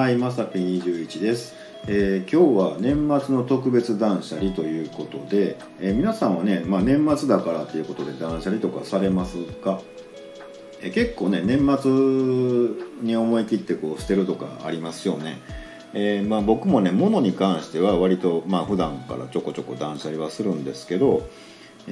[0.00, 1.54] はい、まさぴ21です、
[1.86, 9.82] えー今日は年末の特別断捨離ということで、えー皆さんはね、まあ、年末だからということで断捨離とかされますか、
[10.80, 11.90] えー結構ね年末
[13.02, 15.38] に思い切ってこう捨てるとかありますよね、
[15.92, 21.28] えまあ、僕もね物に関しては割とまあ普段からちょこちょこ断捨離はするんですけど、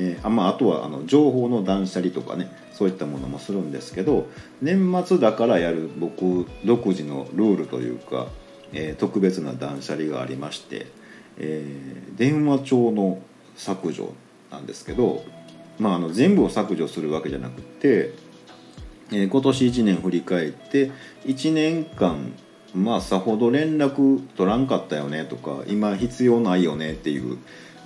[0.00, 4.28] えーあまあ、あとはあの情報の断捨離とかねそういったものもするんですけど
[4.62, 8.28] 年末だからやる僕独自のルールというか、
[8.72, 10.86] えー特別な断捨離がありまして、
[11.38, 13.20] えー電話帳の
[13.56, 14.14] 削除
[14.50, 15.24] なんですけど、
[15.78, 18.14] まあ、あの全部を削除するわけじゃなくて、
[19.12, 20.90] え今年1年振り返って
[21.26, 22.32] 1年間
[22.74, 27.38] まあさほど連絡取らんかったよねとか今必要ないよねっていう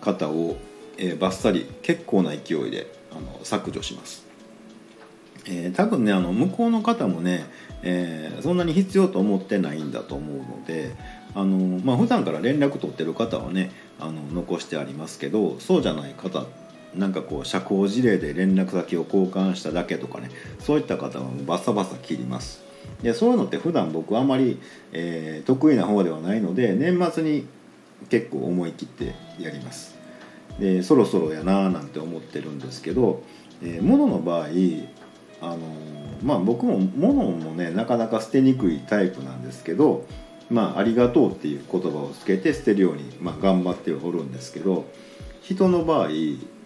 [0.00, 0.56] 方を、
[1.00, 4.24] えーバッサリ結構な勢いであの削除します。
[5.46, 7.46] えー多分ねあの向こうの方もね、
[7.82, 10.92] えーそんなに必要と思ってないんだと思うので
[11.34, 16.44] あの、まあ普段から連絡取ってる方はねあの残してありますけどそうじゃない方
[16.94, 22.62] なんかこう社交辞令で連絡先を交換しただけとかねそういった方はバサバサ切ります
[23.02, 24.58] でそういうのって普段僕あまり、
[24.92, 27.46] えー得意な方ではないので年末に
[28.08, 29.99] 結構思い切ってやります
[30.60, 33.22] でそろそろやなーなんて思ってるんですけど、
[33.62, 34.48] えー物の場合
[35.42, 35.58] あの
[36.22, 40.06] まあ僕も物もねなかなか捨てにくいタイプなんですけど
[40.50, 44.84] まあありがとうっていう言葉をつけて捨てるように、まあ、頑張っておるんですけど
[45.42, 46.08] 人の場合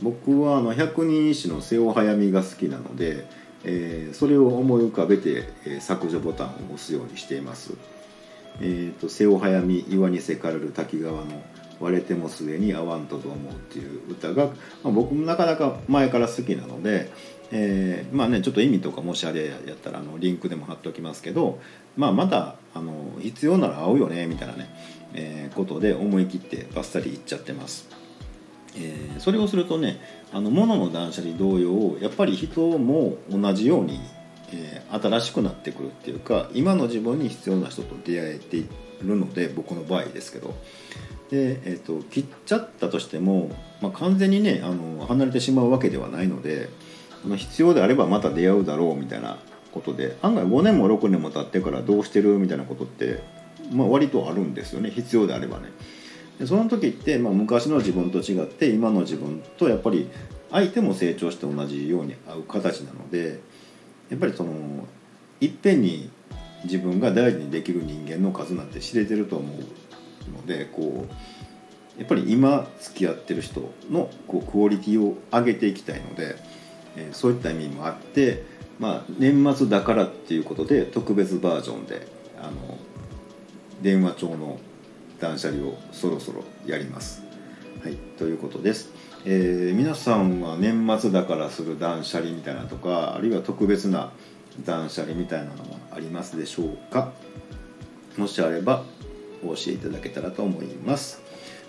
[0.00, 3.26] 僕はあの百人一首の瀬尾早見が好きなので、
[3.64, 7.74] えーそれを思い浮かべて、え削除ボタンを押すようにしています。
[8.60, 11.42] えー、と瀬尾早見岩にせかれる滝川の
[11.80, 14.52] 割れても末に合わんとと思うっていう歌が、ま
[14.86, 17.10] あ、僕もなかなか前から好きなので、
[17.50, 21.58] えーまあねちょっと意味とかもしあれやったらあのリンクでも貼っておきますけど、
[21.96, 24.68] まあ、またあの必要なら会うよねみたいなね、
[25.14, 27.88] えーことで思い切ってバッサリいっちゃってます。
[28.76, 30.00] えーそれをするとね
[30.32, 34.00] あの物の断捨離同様やっぱり人も同じように、
[34.52, 38.66] えー新しくなってくるっていうか今の自分に必要な人と出会えてい
[39.02, 40.52] るので僕の場合ですけど
[41.30, 46.68] で、えー、と切っちゃったとしても、まあ、完全にねあの離れてしまうわけではないので
[47.24, 49.38] あ必要であればまた出会うだろうみたいな
[49.72, 53.22] ことで案外5年も6年も経ってからどうしてるみたいなことって、
[53.72, 55.68] まあ、割とあるんですよね必要であればね。
[56.38, 60.08] でその時って、まあ、昔の自分と違って今の自分とやっぱり
[60.50, 63.40] 相手も成長して同じように合う形なので
[64.08, 64.52] やっぱりその
[65.40, 66.10] いっぺんに
[66.64, 69.58] 自分が大事にできる人間の数なんて知れてると思う
[70.30, 76.36] のでこうやっぱり今付き合ってる人のこうクオリティを上げていきたいので、
[76.96, 78.44] えーそういった意味もあって、
[78.78, 82.06] まあ、年末だからっていうことで特別バージョンで
[82.38, 82.78] あの
[83.82, 84.58] 電話帳の
[85.20, 87.22] 断捨離をそろそろやります。
[87.82, 88.90] はい、ということです、
[89.24, 94.10] えー皆さんは年末だからする断捨離みたいなとかあるいは特別な
[94.64, 97.12] 断捨離みたいなのはありますでしょうか？
[98.16, 98.84] もしあれば
[99.44, 101.22] お教えいただけたらと思います。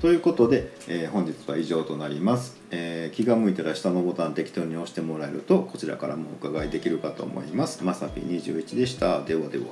[0.00, 7.82] ということで、えー、本日は以上となります、えー、気が向いたら下のボタン適当に押してもらえるとこちらからもお伺いできるかと思います。
[7.82, 9.22] まさぴ21でした。
[9.22, 9.64] ではでは。